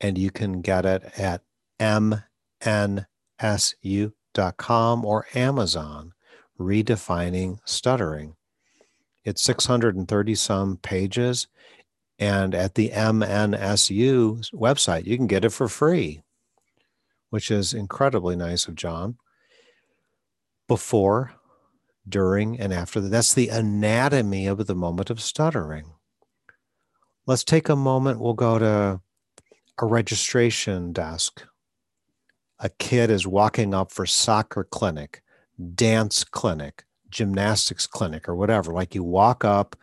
and 0.00 0.18
you 0.18 0.30
can 0.30 0.60
get 0.60 0.84
it 0.84 1.02
at 1.18 1.42
mnsu.com 1.80 3.04
or 5.04 5.26
Amazon. 5.34 6.12
Redefining 6.58 7.58
Stuttering. 7.64 8.36
It's 9.24 9.42
630 9.42 10.34
some 10.34 10.76
pages. 10.78 11.48
And 12.18 12.54
at 12.54 12.76
the 12.76 12.90
MNSU 12.90 14.50
website, 14.52 15.04
you 15.04 15.16
can 15.16 15.26
get 15.26 15.44
it 15.44 15.50
for 15.50 15.68
free, 15.68 16.22
which 17.28 17.50
is 17.50 17.74
incredibly 17.74 18.36
nice 18.36 18.68
of 18.68 18.74
John. 18.74 19.18
Before 20.66 21.34
during, 22.08 22.58
and 22.58 22.72
after. 22.72 23.00
That's 23.00 23.34
the 23.34 23.48
anatomy 23.48 24.46
of 24.46 24.66
the 24.66 24.74
moment 24.74 25.10
of 25.10 25.20
stuttering. 25.20 25.92
Let's 27.26 27.44
take 27.44 27.68
a 27.68 27.76
moment. 27.76 28.20
We'll 28.20 28.34
go 28.34 28.58
to 28.58 29.00
a 29.78 29.86
registration 29.86 30.92
desk. 30.92 31.44
A 32.60 32.68
kid 32.68 33.10
is 33.10 33.26
walking 33.26 33.74
up 33.74 33.90
for 33.92 34.06
soccer 34.06 34.64
clinic, 34.64 35.22
dance 35.74 36.24
clinic, 36.24 36.84
gymnastics 37.10 37.86
clinic, 37.86 38.28
or 38.28 38.36
whatever. 38.36 38.72
Like 38.72 38.94
you 38.94 39.02
walk 39.02 39.44
up, 39.44 39.76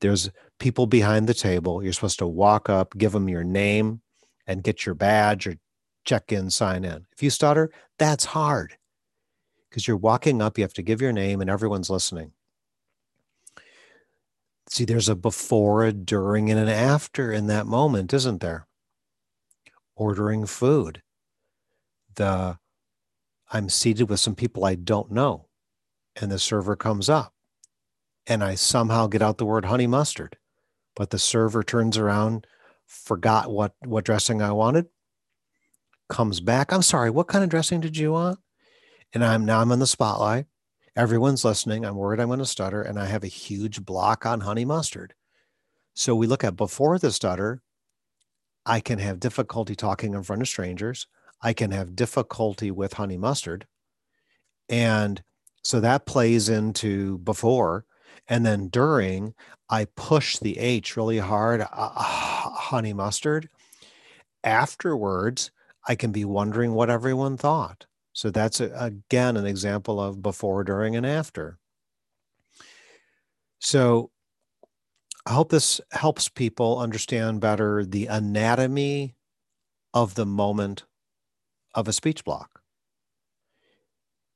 there's 0.00 0.30
people 0.58 0.86
behind 0.86 1.28
the 1.28 1.34
table. 1.34 1.82
You're 1.82 1.92
supposed 1.92 2.18
to 2.18 2.26
walk 2.26 2.68
up, 2.68 2.96
give 2.96 3.12
them 3.12 3.28
your 3.28 3.44
name, 3.44 4.00
and 4.46 4.64
get 4.64 4.86
your 4.86 4.94
badge 4.94 5.46
or 5.46 5.56
check 6.04 6.32
in, 6.32 6.50
sign 6.50 6.84
in. 6.84 7.06
If 7.12 7.22
you 7.22 7.30
stutter, 7.30 7.70
that's 7.98 8.24
hard 8.24 8.76
because 9.68 9.86
you're 9.86 9.96
walking 9.96 10.40
up, 10.40 10.58
you 10.58 10.64
have 10.64 10.74
to 10.74 10.82
give 10.82 11.00
your 11.00 11.12
name, 11.12 11.40
and 11.40 11.50
everyone's 11.50 11.90
listening. 11.90 12.32
See, 14.68 14.84
there's 14.84 15.08
a 15.08 15.14
before, 15.14 15.84
a 15.84 15.92
during, 15.92 16.50
and 16.50 16.60
an 16.60 16.68
after 16.68 17.32
in 17.32 17.46
that 17.46 17.66
moment, 17.66 18.12
isn't 18.12 18.40
there? 18.40 18.66
Ordering 19.96 20.46
food. 20.46 21.02
The 22.14 22.58
I'm 23.50 23.70
seated 23.70 24.10
with 24.10 24.20
some 24.20 24.34
people 24.34 24.64
I 24.64 24.74
don't 24.74 25.10
know, 25.10 25.46
and 26.16 26.30
the 26.30 26.38
server 26.38 26.76
comes 26.76 27.08
up, 27.08 27.32
and 28.26 28.44
I 28.44 28.56
somehow 28.56 29.06
get 29.06 29.22
out 29.22 29.38
the 29.38 29.46
word 29.46 29.64
honey 29.64 29.86
mustard, 29.86 30.36
but 30.94 31.10
the 31.10 31.18
server 31.18 31.62
turns 31.62 31.96
around, 31.96 32.46
forgot 32.86 33.50
what 33.50 33.74
what 33.84 34.04
dressing 34.04 34.42
I 34.42 34.52
wanted, 34.52 34.86
comes 36.10 36.40
back. 36.40 36.72
I'm 36.72 36.82
sorry, 36.82 37.08
what 37.08 37.28
kind 37.28 37.42
of 37.42 37.50
dressing 37.50 37.80
did 37.80 37.96
you 37.96 38.12
want? 38.12 38.38
And 39.14 39.24
I'm 39.24 39.44
now 39.44 39.60
I'm 39.60 39.72
in 39.72 39.78
the 39.78 39.86
spotlight. 39.86 40.46
Everyone's 40.96 41.44
listening. 41.44 41.84
I'm 41.84 41.96
worried 41.96 42.20
I'm 42.20 42.28
going 42.28 42.40
to 42.40 42.46
stutter, 42.46 42.82
and 42.82 42.98
I 42.98 43.06
have 43.06 43.24
a 43.24 43.28
huge 43.28 43.84
block 43.84 44.26
on 44.26 44.40
honey 44.40 44.64
mustard. 44.64 45.14
So 45.94 46.14
we 46.14 46.26
look 46.26 46.44
at 46.44 46.56
before 46.56 46.98
the 46.98 47.12
stutter, 47.12 47.62
I 48.66 48.80
can 48.80 48.98
have 48.98 49.20
difficulty 49.20 49.74
talking 49.74 50.14
in 50.14 50.22
front 50.22 50.42
of 50.42 50.48
strangers. 50.48 51.06
I 51.40 51.52
can 51.52 51.70
have 51.70 51.96
difficulty 51.96 52.70
with 52.70 52.94
honey 52.94 53.16
mustard. 53.16 53.66
And 54.68 55.22
so 55.62 55.80
that 55.80 56.06
plays 56.06 56.48
into 56.48 57.18
before. 57.18 57.84
And 58.28 58.44
then 58.44 58.68
during, 58.68 59.34
I 59.70 59.86
push 59.96 60.38
the 60.38 60.58
H 60.58 60.96
really 60.96 61.18
hard, 61.18 61.60
uh, 61.60 61.66
honey 61.72 62.92
mustard. 62.92 63.48
Afterwards, 64.44 65.50
I 65.86 65.94
can 65.94 66.12
be 66.12 66.24
wondering 66.24 66.72
what 66.72 66.90
everyone 66.90 67.36
thought. 67.36 67.86
So 68.18 68.30
that's 68.30 68.58
a, 68.58 68.72
again 68.74 69.36
an 69.36 69.46
example 69.46 70.00
of 70.00 70.20
before, 70.20 70.64
during, 70.64 70.96
and 70.96 71.06
after. 71.06 71.56
So 73.60 74.10
I 75.24 75.34
hope 75.34 75.50
this 75.50 75.80
helps 75.92 76.28
people 76.28 76.80
understand 76.80 77.40
better 77.40 77.84
the 77.84 78.06
anatomy 78.06 79.14
of 79.94 80.16
the 80.16 80.26
moment 80.26 80.82
of 81.76 81.86
a 81.86 81.92
speech 81.92 82.24
block. 82.24 82.60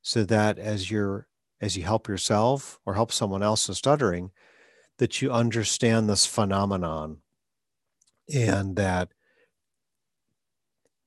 So 0.01 0.23
that 0.23 0.57
as 0.57 0.89
you're 0.89 1.27
as 1.59 1.75
you 1.75 1.83
help 1.83 2.07
yourself 2.07 2.79
or 2.85 2.93
help 2.93 3.11
someone 3.11 3.43
else 3.43 3.67
in 3.67 3.75
stuttering, 3.75 4.31
that 4.97 5.21
you 5.21 5.29
understand 5.29 6.09
this 6.09 6.25
phenomenon 6.25 7.17
and 8.33 8.77
that 8.77 9.09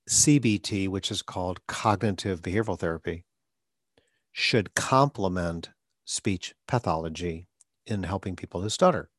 CBT, 0.09 0.89
which 0.89 1.11
is 1.11 1.23
called 1.23 1.67
cognitive 1.67 2.43
behavioral 2.43 2.79
therapy, 2.79 3.25
should 4.33 4.75
complement 4.75 5.71
speech 6.05 6.55
pathology 6.69 7.49
in 7.87 8.05
helping 8.05 8.37
people 8.37 8.61
who 8.61 8.69
stutter. 8.69 9.11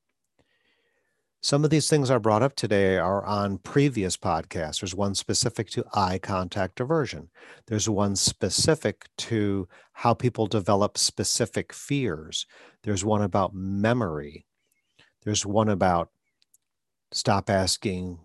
Some 1.41 1.63
of 1.63 1.69
these 1.69 1.89
things 1.89 2.09
I 2.09 2.17
brought 2.17 2.41
up 2.41 2.55
today 2.55 2.97
are 2.97 3.23
on 3.23 3.59
previous 3.59 4.17
podcasts. 4.17 4.81
There's 4.81 4.95
one 4.95 5.13
specific 5.13 5.69
to 5.71 5.85
eye 5.93 6.17
contact 6.17 6.79
aversion. 6.79 7.29
There's 7.67 7.87
one 7.87 8.15
specific 8.15 9.07
to 9.19 9.67
how 9.93 10.13
people 10.13 10.47
develop 10.47 10.97
specific 10.97 11.73
fears. 11.73 12.47
There's 12.83 13.05
one 13.05 13.21
about 13.21 13.53
memory. 13.53 14.45
There's 15.23 15.45
one 15.45 15.69
about 15.69 16.09
stop 17.11 17.49
asking 17.49 18.19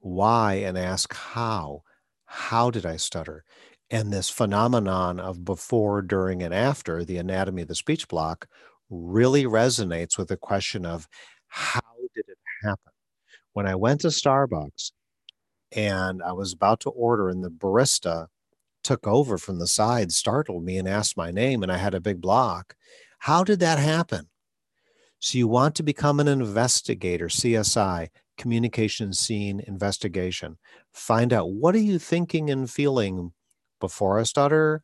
why 0.00 0.54
and 0.54 0.78
ask 0.78 1.14
how. 1.14 1.82
How 2.26 2.70
did 2.70 2.84
I 2.86 2.96
stutter? 2.96 3.44
And 3.90 4.12
this 4.12 4.28
phenomenon 4.28 5.18
of 5.18 5.44
before, 5.44 6.02
during, 6.02 6.42
and 6.42 6.52
after, 6.52 7.04
the 7.04 7.16
anatomy 7.16 7.62
of 7.62 7.68
the 7.68 7.74
speech 7.74 8.06
block, 8.08 8.46
really 8.90 9.44
resonates 9.44 10.18
with 10.18 10.28
the 10.28 10.36
question 10.36 10.84
of 10.84 11.08
how 11.48 11.80
did 12.14 12.24
it 12.28 12.38
happen? 12.62 12.92
When 13.54 13.66
I 13.66 13.74
went 13.74 14.02
to 14.02 14.08
Starbucks 14.08 14.92
and 15.72 16.22
I 16.22 16.32
was 16.32 16.52
about 16.52 16.80
to 16.80 16.90
order, 16.90 17.28
and 17.28 17.42
the 17.42 17.50
barista 17.50 18.28
took 18.84 19.06
over 19.06 19.38
from 19.38 19.58
the 19.58 19.66
side, 19.66 20.12
startled 20.12 20.64
me, 20.64 20.78
and 20.78 20.88
asked 20.88 21.16
my 21.16 21.30
name, 21.30 21.62
and 21.62 21.72
I 21.72 21.78
had 21.78 21.94
a 21.94 22.00
big 22.00 22.20
block. 22.20 22.76
How 23.20 23.42
did 23.44 23.60
that 23.60 23.78
happen? 23.78 24.28
So, 25.18 25.36
you 25.36 25.48
want 25.48 25.74
to 25.76 25.82
become 25.82 26.20
an 26.20 26.28
investigator, 26.28 27.26
CSI, 27.28 28.08
communication 28.38 29.12
scene 29.12 29.60
investigation. 29.66 30.56
Find 30.92 31.32
out 31.32 31.50
what 31.50 31.74
are 31.74 31.80
you 31.80 31.98
thinking 31.98 32.48
and 32.50 32.70
feeling 32.70 33.32
before 33.80 34.18
a 34.18 34.24
stutter? 34.24 34.82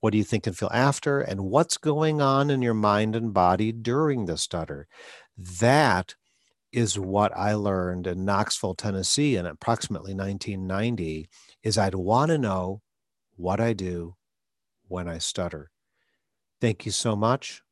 What 0.00 0.10
do 0.12 0.18
you 0.18 0.24
think 0.24 0.46
and 0.46 0.56
feel 0.56 0.70
after? 0.72 1.20
And 1.20 1.40
what's 1.40 1.76
going 1.76 2.20
on 2.20 2.50
in 2.50 2.62
your 2.62 2.74
mind 2.74 3.16
and 3.16 3.32
body 3.32 3.72
during 3.72 4.26
the 4.26 4.36
stutter? 4.36 4.86
That 5.36 6.14
is 6.72 6.98
what 6.98 7.34
I 7.36 7.54
learned 7.54 8.06
in 8.06 8.24
Knoxville, 8.24 8.74
Tennessee 8.74 9.36
in 9.36 9.46
approximately 9.46 10.14
1990 10.14 11.28
is 11.62 11.78
I'd 11.78 11.94
want 11.94 12.30
to 12.30 12.38
know 12.38 12.82
what 13.36 13.60
I 13.60 13.72
do 13.72 14.16
when 14.86 15.08
I 15.08 15.18
stutter. 15.18 15.70
Thank 16.60 16.84
you 16.84 16.92
so 16.92 17.16
much. 17.16 17.62